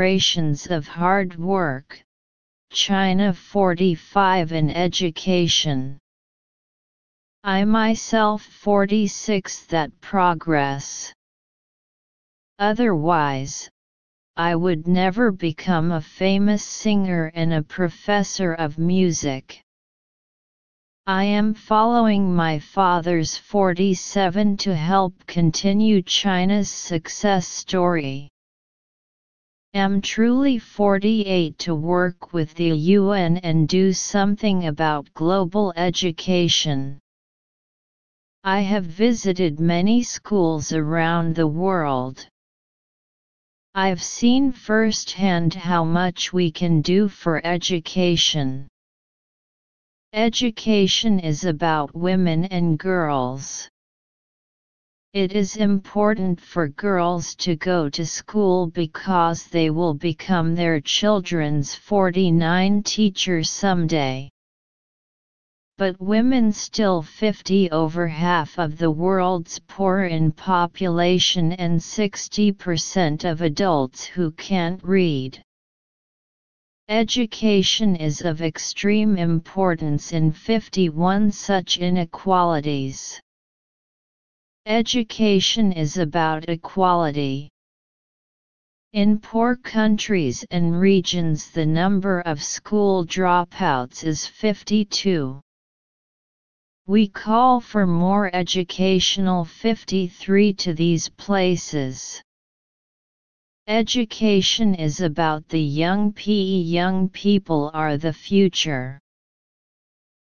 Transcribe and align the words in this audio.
generations 0.00 0.68
of 0.68 0.86
hard 0.86 1.36
work. 1.36 2.00
China 2.70 3.34
45 3.34 4.52
in 4.52 4.70
education. 4.70 5.98
I 7.42 7.64
myself 7.64 8.42
46 8.42 9.66
that 9.66 9.90
progress. 10.00 11.12
Otherwise, 12.60 13.68
I 14.36 14.54
would 14.54 14.86
never 14.86 15.32
become 15.32 15.90
a 15.90 16.00
famous 16.00 16.62
singer 16.62 17.32
and 17.34 17.52
a 17.52 17.64
professor 17.64 18.54
of 18.54 18.78
music. 18.78 19.60
I 21.08 21.24
am 21.24 21.54
following 21.54 22.36
my 22.36 22.60
father's 22.60 23.36
47 23.36 24.58
to 24.58 24.76
help 24.76 25.26
continue 25.26 26.02
China's 26.02 26.70
success 26.70 27.48
story. 27.48 28.28
Am 29.74 30.00
truly 30.00 30.58
48 30.58 31.58
to 31.58 31.74
work 31.74 32.32
with 32.32 32.54
the 32.54 32.70
UN 32.70 33.36
and 33.36 33.68
do 33.68 33.92
something 33.92 34.66
about 34.66 35.12
global 35.12 35.74
education. 35.76 36.98
I 38.44 38.60
have 38.60 38.84
visited 38.84 39.60
many 39.60 40.02
schools 40.02 40.72
around 40.72 41.34
the 41.34 41.46
world. 41.46 42.26
I've 43.74 44.02
seen 44.02 44.52
firsthand 44.52 45.52
how 45.52 45.84
much 45.84 46.32
we 46.32 46.50
can 46.50 46.80
do 46.80 47.06
for 47.06 47.44
education. 47.44 48.68
Education 50.14 51.20
is 51.20 51.44
about 51.44 51.94
women 51.94 52.46
and 52.46 52.78
girls. 52.78 53.68
It 55.12 55.32
is 55.32 55.56
important 55.56 56.40
for 56.40 56.68
girls 56.68 57.34
to 57.36 57.56
go 57.56 57.88
to 57.88 58.04
school 58.04 58.66
because 58.66 59.46
they 59.46 59.70
will 59.70 59.94
become 59.94 60.54
their 60.54 60.80
children's 60.80 61.74
49 61.74 62.82
teacher 62.82 63.42
someday 63.42 64.30
but 65.78 66.00
women 66.00 66.50
still 66.50 67.02
50 67.02 67.70
over 67.70 68.08
half 68.08 68.58
of 68.58 68.78
the 68.78 68.90
world's 68.90 69.60
poor 69.60 70.02
in 70.02 70.32
population 70.32 71.52
and 71.52 71.78
60% 71.78 73.24
of 73.24 73.42
adults 73.42 74.04
who 74.04 74.32
can't 74.32 74.82
read. 74.82 75.40
Education 76.88 77.94
is 77.94 78.22
of 78.22 78.42
extreme 78.42 79.16
importance 79.16 80.12
in 80.12 80.32
51 80.32 81.30
such 81.30 81.78
inequalities. 81.78 83.20
Education 84.68 85.72
is 85.72 85.96
about 85.96 86.50
equality. 86.50 87.48
In 88.92 89.18
poor 89.18 89.56
countries 89.56 90.44
and 90.50 90.78
regions 90.78 91.50
the 91.50 91.64
number 91.64 92.20
of 92.20 92.42
school 92.42 93.06
dropouts 93.06 94.04
is 94.04 94.26
52. 94.26 95.40
We 96.86 97.08
call 97.08 97.60
for 97.60 97.86
more 97.86 98.28
educational 98.34 99.46
53 99.46 100.52
to 100.52 100.74
these 100.74 101.08
places. 101.08 102.22
Education 103.68 104.74
is 104.74 105.00
about 105.00 105.48
the 105.48 105.62
young 105.62 106.12
PE 106.12 106.60
young 106.76 107.08
people 107.08 107.70
are 107.72 107.96
the 107.96 108.12
future. 108.12 109.00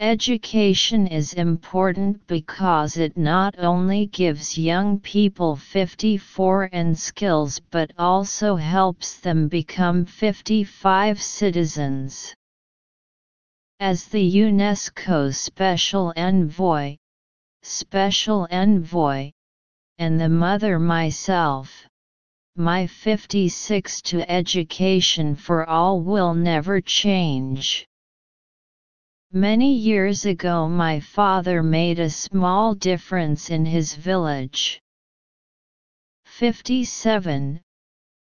Education 0.00 1.06
is 1.06 1.34
important 1.34 2.26
because 2.26 2.96
it 2.96 3.16
not 3.16 3.54
only 3.58 4.06
gives 4.06 4.58
young 4.58 4.98
people 4.98 5.54
54 5.54 6.68
and 6.72 6.98
skills 6.98 7.60
but 7.70 7.92
also 7.96 8.56
helps 8.56 9.20
them 9.20 9.46
become 9.46 10.04
55 10.04 11.22
citizens. 11.22 12.34
As 13.78 14.06
the 14.06 14.32
UNESCO 14.36 15.32
Special 15.32 16.12
Envoy, 16.16 16.96
Special 17.62 18.48
Envoy, 18.50 19.30
and 19.98 20.20
the 20.20 20.28
mother 20.28 20.80
myself, 20.80 21.86
my 22.56 22.88
56 22.88 24.02
to 24.02 24.28
education 24.28 25.36
for 25.36 25.64
all 25.64 26.00
will 26.00 26.34
never 26.34 26.80
change. 26.80 27.86
Many 29.36 29.74
years 29.74 30.26
ago 30.26 30.68
my 30.68 31.00
father 31.00 31.60
made 31.60 31.98
a 31.98 32.08
small 32.08 32.72
difference 32.72 33.50
in 33.50 33.66
his 33.66 33.92
village. 33.96 34.80
57. 36.26 37.60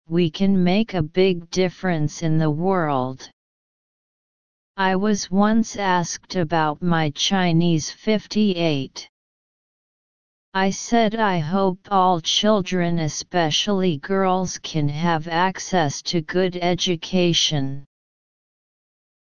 We 0.09 0.31
can 0.31 0.63
make 0.63 0.95
a 0.95 1.03
big 1.03 1.51
difference 1.51 2.23
in 2.23 2.39
the 2.39 2.49
world. 2.49 3.29
I 4.75 4.95
was 4.95 5.29
once 5.29 5.75
asked 5.75 6.35
about 6.35 6.81
my 6.81 7.11
Chinese 7.11 7.91
58. 7.91 9.07
I 10.55 10.71
said 10.71 11.13
I 11.13 11.37
hope 11.37 11.77
all 11.91 12.21
children 12.21 12.97
especially 12.97 13.97
girls 13.97 14.57
can 14.57 14.89
have 14.89 15.27
access 15.27 16.01
to 16.09 16.21
good 16.21 16.55
education. 16.55 17.85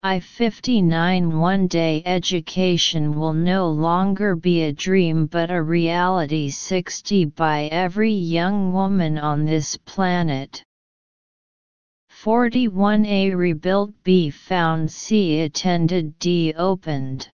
I 0.08 0.20
59 0.20 1.36
One 1.36 1.66
day 1.66 2.00
education 2.06 3.18
will 3.18 3.32
no 3.32 3.68
longer 3.68 4.36
be 4.36 4.62
a 4.62 4.72
dream 4.72 5.26
but 5.26 5.50
a 5.50 5.60
reality 5.60 6.48
60 6.48 7.24
by 7.24 7.64
every 7.72 8.12
young 8.12 8.72
woman 8.72 9.18
on 9.18 9.44
this 9.44 9.76
planet. 9.78 10.62
41A 12.22 13.36
rebuilt 13.36 13.90
B 14.04 14.30
found 14.30 14.92
C 14.92 15.40
attended 15.40 16.16
D 16.20 16.54
opened. 16.56 17.28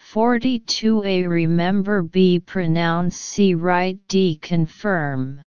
42A 0.00 1.28
remember 1.28 2.00
B 2.00 2.40
pronounce 2.40 3.18
C 3.18 3.52
write 3.52 3.98
D 4.08 4.38
confirm. 4.40 5.42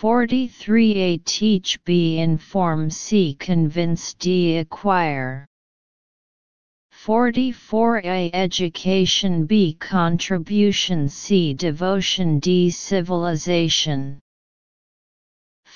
43A 0.00 1.24
teach 1.24 1.82
B 1.84 2.18
inform 2.18 2.90
C 2.90 3.34
convince 3.34 4.12
D 4.12 4.58
acquire. 4.58 5.46
44A 6.92 8.28
education 8.34 9.46
B 9.46 9.72
contribution 9.72 11.08
C 11.08 11.54
devotion 11.54 12.38
D 12.40 12.68
civilization. 12.68 14.18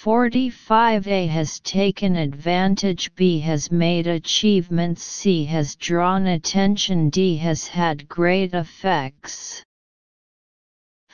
45A 0.02 1.26
has 1.28 1.58
taken 1.60 2.16
advantage 2.16 3.14
B 3.14 3.38
has 3.38 3.72
made 3.72 4.06
achievements 4.06 5.02
C 5.02 5.46
has 5.46 5.76
drawn 5.76 6.26
attention 6.26 7.08
D 7.08 7.36
has 7.38 7.68
had 7.68 8.06
great 8.06 8.52
effects. 8.52 9.62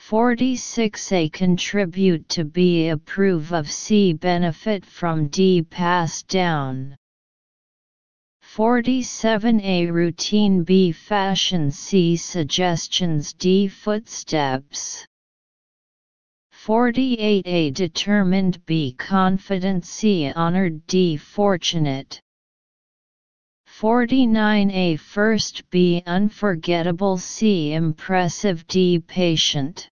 46A 0.08 1.32
contribute 1.32 2.28
to 2.28 2.44
B 2.44 2.90
approve 2.90 3.52
of 3.52 3.68
C 3.68 4.12
benefit 4.12 4.86
from 4.86 5.26
D 5.26 5.62
pass 5.62 6.22
down. 6.22 6.94
47A 8.54 9.90
routine 9.90 10.62
B 10.62 10.92
fashion 10.92 11.72
C 11.72 12.14
suggestions 12.14 13.32
D 13.32 13.66
footsteps. 13.66 15.04
48a 16.54 17.74
determined 17.74 18.64
B 18.64 18.94
confident 18.96 19.84
C 19.84 20.30
honored 20.30 20.86
D 20.86 21.16
fortunate 21.16 22.20
49a 23.80 25.00
first 25.00 25.68
B 25.70 26.04
unforgettable 26.06 27.18
C 27.18 27.72
impressive 27.72 28.64
D 28.68 29.00
patient 29.00 29.90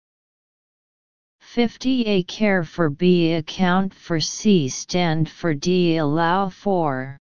50a 1.54 2.26
care 2.26 2.62
for 2.62 2.88
B 2.88 3.32
account 3.32 3.92
for 3.92 4.20
C 4.20 4.68
stand 4.68 5.28
for 5.28 5.52
D 5.52 5.96
allow 5.96 6.48
for 6.48 7.18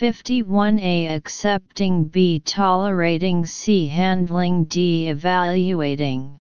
51a 0.00 1.14
accepting 1.14 2.04
B 2.04 2.40
tolerating 2.40 3.44
C 3.46 3.86
handling 3.86 4.64
D 4.64 5.08
evaluating. 5.08 6.38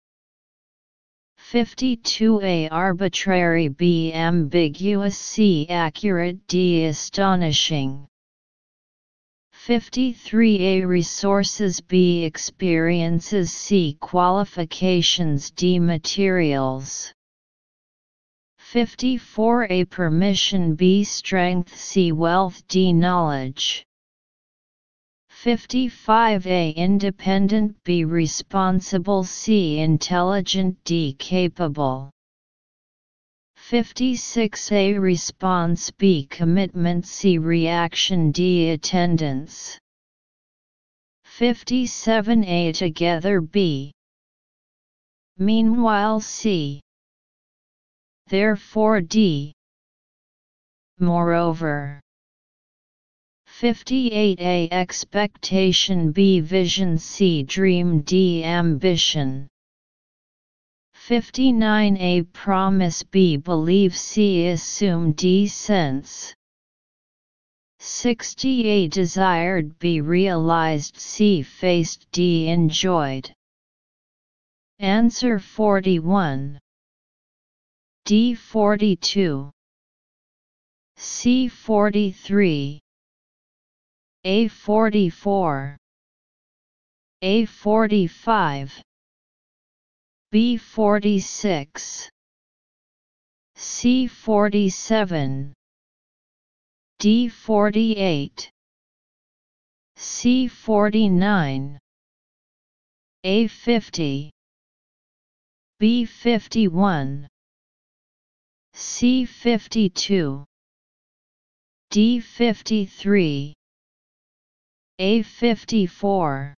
52a 1.51 2.69
arbitrary 2.71 3.69
b 3.69 4.13
ambiguous 4.13 5.17
c 5.17 5.67
accurate 5.71 6.47
d 6.47 6.85
astonishing 6.85 8.08
53a 9.69 10.87
resources 10.87 11.79
b 11.83 12.25
experiences 12.25 13.53
c 13.53 13.99
qualifications 14.01 15.51
d 15.51 15.79
materials. 15.79 17.13
54a 18.73 19.91
permission 19.91 20.75
b 20.75 21.05
strength 21.05 21.77
c 21.77 22.13
wealth 22.13 22.67
d 22.67 22.95
knowledge. 22.95 23.85
55A 25.45 26.75
Independent 26.75 27.77
B 27.85 28.05
Responsible 28.05 29.23
C 29.23 29.81
Intelligent 29.81 30.83
D 30.85 31.15
Capable 31.19 32.11
56A 33.71 34.99
Response 34.99 35.91
B 35.91 36.25
Commitment 36.31 37.07
C 37.07 37.37
Reaction 37.37 38.31
D 38.31 38.71
Attendance. 38.71 39.79
57A 41.39 42.73
Together 42.75 43.43
B. 43.43 43.93
Meanwhile 45.37 46.21
C. 46.21 46.81
Therefore 48.29 49.03
D. 49.03 49.53
Moreover. 50.99 52.01
58A 53.61 54.69
Expectation 54.73 56.11
B 56.11 56.41
Vision 56.41 56.97
C 56.97 57.43
Dream 57.43 58.01
D 58.01 58.43
Ambition 58.45 59.47
59A 61.09 62.31
Promise 62.35 63.03
B 63.05 63.39
Believe 63.39 63.97
C 63.97 64.49
Assume 64.49 65.13
D 65.13 65.47
Sense. 65.47 66.35
60A 67.81 68.91
Desired 68.91 69.79
B 69.79 70.03
Realized 70.03 70.99
C 70.99 71.41
Faced 71.41 72.07
D 72.13 72.51
Enjoyed. 72.51 73.33
Answer 74.81 75.39
41 75.39 76.59
D 78.05 78.35
42 78.35 79.51
C 80.99 81.49
43 81.49 82.81
A 84.25 84.49
44 84.49 85.77
A 87.23 87.45
45 87.47 88.83
B46 90.31 92.09
C47 93.57 95.53
D48 97.01 98.49
C49 99.97 101.79
A50 103.25 104.31
B51 105.81 107.27
C52 108.75 110.45
D53 111.91 113.53
A54 115.01 116.55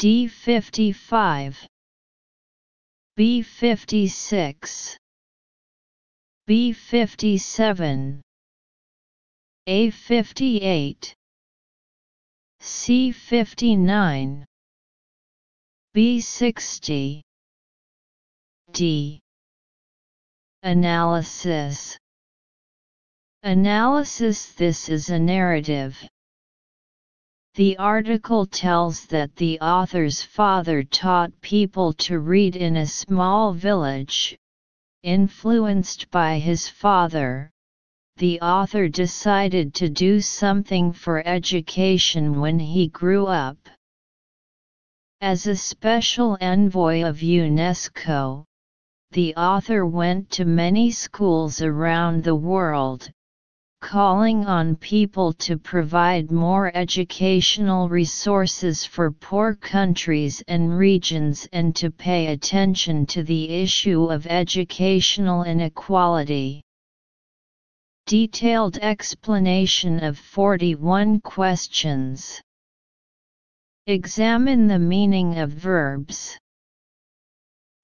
D55 0.00 1.66
B56 3.18 4.96
B57 6.46 8.20
A58 9.66 11.14
C59 12.60 14.44
B60 15.96 17.22
D. 18.72 19.20
Analysis. 20.62 21.96
Analysis 23.42 24.52
This 24.52 24.90
is 24.90 25.08
a 25.08 25.18
narrative. 25.18 25.96
The 27.56 27.78
article 27.78 28.44
tells 28.44 29.06
that 29.06 29.34
the 29.34 29.58
author's 29.60 30.22
father 30.22 30.82
taught 30.82 31.40
people 31.40 31.94
to 31.94 32.18
read 32.18 32.54
in 32.54 32.76
a 32.76 32.86
small 32.86 33.54
village. 33.54 34.36
Influenced 35.02 36.10
by 36.10 36.38
his 36.38 36.68
father, 36.68 37.50
the 38.18 38.38
author 38.42 38.88
decided 38.88 39.72
to 39.76 39.88
do 39.88 40.20
something 40.20 40.92
for 40.92 41.26
education 41.26 42.40
when 42.42 42.58
he 42.58 42.88
grew 42.88 43.26
up. 43.26 43.56
As 45.22 45.46
a 45.46 45.56
special 45.56 46.36
envoy 46.42 47.04
of 47.04 47.22
UNESCO, 47.22 48.44
the 49.12 49.34
author 49.34 49.86
went 49.86 50.28
to 50.32 50.44
many 50.44 50.90
schools 50.90 51.62
around 51.62 52.22
the 52.22 52.36
world, 52.36 53.10
calling 53.80 54.46
on 54.46 54.74
people 54.74 55.32
to 55.32 55.58
provide 55.58 56.30
more 56.30 56.74
educational 56.74 57.88
resources 57.88 58.84
for 58.84 59.10
poor 59.10 59.54
countries 59.54 60.42
and 60.48 60.76
regions 60.76 61.46
and 61.52 61.76
to 61.76 61.90
pay 61.90 62.28
attention 62.28 63.06
to 63.06 63.22
the 63.22 63.50
issue 63.50 64.06
of 64.06 64.26
educational 64.26 65.44
inequality. 65.44 66.62
Detailed 68.06 68.78
explanation 68.78 70.02
of 70.02 70.18
41 70.18 71.20
questions. 71.20 72.40
Examine 73.86 74.66
the 74.66 74.78
meaning 74.78 75.38
of 75.38 75.50
verbs. 75.50 76.38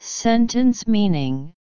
Sentence 0.01 0.87
meaning 0.87 1.53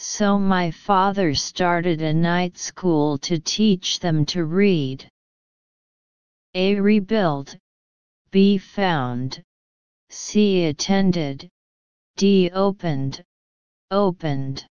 So 0.00 0.38
my 0.38 0.70
father 0.70 1.34
started 1.34 2.02
a 2.02 2.14
night 2.14 2.56
school 2.56 3.18
to 3.18 3.40
teach 3.40 3.98
them 3.98 4.24
to 4.26 4.44
read. 4.44 5.10
A. 6.54 6.78
Rebuild. 6.78 7.58
B. 8.30 8.58
Found. 8.58 9.42
C. 10.08 10.66
Attended. 10.66 11.48
D. 12.16 12.48
Opened. 12.50 13.24
Opened. 13.90 14.64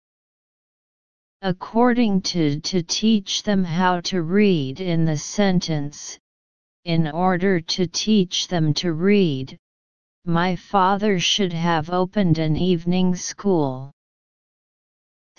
According 1.41 2.21
to 2.21 2.61
to 2.61 2.81
teach 2.81 3.43
them 3.43 3.65
how 3.65 3.99
to 3.99 4.21
read 4.21 4.79
in 4.79 5.03
the 5.03 5.17
sentence, 5.17 6.17
in 6.85 7.05
order 7.05 7.59
to 7.59 7.85
teach 7.85 8.47
them 8.47 8.73
to 8.75 8.93
read, 8.93 9.57
my 10.23 10.55
father 10.55 11.19
should 11.19 11.51
have 11.51 11.89
opened 11.89 12.37
an 12.37 12.55
evening 12.55 13.13
school. 13.13 13.91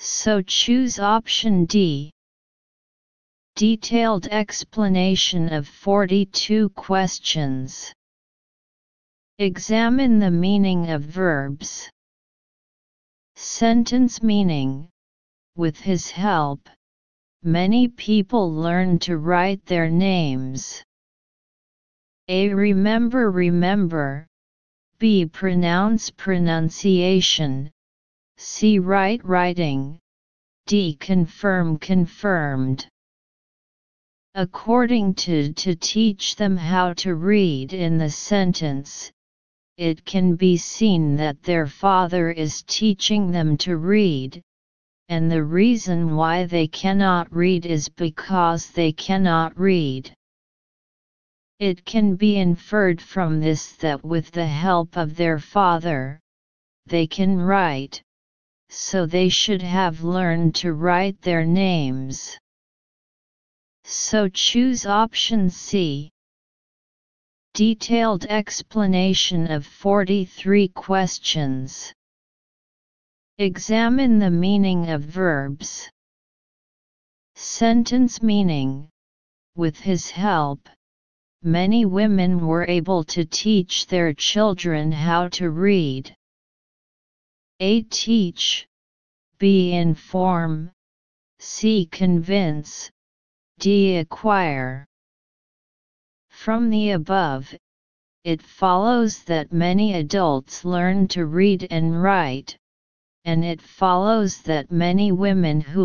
So 0.00 0.42
choose 0.42 1.00
option 1.00 1.64
D. 1.64 2.12
Detailed 3.56 4.28
explanation 4.28 5.52
of 5.52 5.66
42 5.66 6.68
questions. 6.70 7.92
Examine 9.40 10.20
the 10.20 10.30
meaning 10.30 10.90
of 10.90 11.02
verbs. 11.02 11.90
Sentence 13.34 14.22
meaning 14.22 14.88
With 15.56 15.80
his 15.80 16.12
help, 16.12 16.68
many 17.42 17.88
people 17.88 18.52
learn 18.52 19.00
to 19.00 19.18
write 19.18 19.66
their 19.66 19.90
names. 19.90 20.80
A. 22.28 22.54
Remember, 22.54 23.32
remember, 23.32 24.28
B. 25.00 25.26
Pronounce 25.26 26.10
pronunciation. 26.10 27.72
C. 28.40 28.78
Write 28.78 29.24
writing. 29.24 29.98
D. 30.66 30.94
Confirm 30.94 31.76
confirmed. 31.76 32.86
According 34.36 35.14
to 35.14 35.52
to 35.54 35.74
teach 35.74 36.36
them 36.36 36.56
how 36.56 36.92
to 37.02 37.16
read 37.16 37.72
in 37.72 37.98
the 37.98 38.10
sentence, 38.10 39.10
it 39.76 40.04
can 40.04 40.36
be 40.36 40.56
seen 40.56 41.16
that 41.16 41.42
their 41.42 41.66
father 41.66 42.30
is 42.30 42.62
teaching 42.62 43.32
them 43.32 43.56
to 43.56 43.76
read, 43.76 44.40
and 45.08 45.28
the 45.28 45.42
reason 45.42 46.14
why 46.14 46.44
they 46.44 46.68
cannot 46.68 47.34
read 47.34 47.66
is 47.66 47.88
because 47.88 48.70
they 48.70 48.92
cannot 48.92 49.58
read. 49.58 50.12
It 51.58 51.84
can 51.84 52.14
be 52.14 52.36
inferred 52.36 53.00
from 53.02 53.40
this 53.40 53.72
that 53.78 54.04
with 54.04 54.30
the 54.30 54.46
help 54.46 54.96
of 54.96 55.16
their 55.16 55.40
father, 55.40 56.20
they 56.86 57.08
can 57.08 57.36
write, 57.36 58.00
so 58.68 59.06
they 59.06 59.28
should 59.28 59.62
have 59.62 60.02
learned 60.02 60.54
to 60.56 60.72
write 60.72 61.20
their 61.22 61.44
names. 61.44 62.38
So 63.84 64.28
choose 64.28 64.84
option 64.84 65.48
C. 65.48 66.10
Detailed 67.54 68.26
explanation 68.26 69.50
of 69.50 69.66
43 69.66 70.68
questions. 70.68 71.92
Examine 73.38 74.18
the 74.18 74.30
meaning 74.30 74.90
of 74.90 75.02
verbs. 75.02 75.88
Sentence 77.34 78.20
meaning 78.20 78.88
With 79.56 79.78
his 79.78 80.10
help, 80.10 80.68
many 81.42 81.84
women 81.84 82.46
were 82.46 82.66
able 82.66 83.04
to 83.04 83.24
teach 83.24 83.86
their 83.86 84.12
children 84.12 84.92
how 84.92 85.28
to 85.28 85.50
read. 85.50 86.14
A. 87.60 87.82
Teach. 87.82 88.68
B. 89.38 89.72
Inform. 89.72 90.70
C. 91.40 91.86
Convince. 91.90 92.88
D. 93.58 93.96
Acquire. 93.96 94.86
From 96.30 96.70
the 96.70 96.90
above, 96.90 97.52
it 98.22 98.40
follows 98.40 99.24
that 99.24 99.52
many 99.52 99.94
adults 99.94 100.64
learn 100.64 101.08
to 101.08 101.26
read 101.26 101.66
and 101.68 102.00
write, 102.00 102.56
and 103.24 103.44
it 103.44 103.60
follows 103.60 104.42
that 104.42 104.70
many 104.70 105.10
women 105.10 105.60
who 105.60 105.84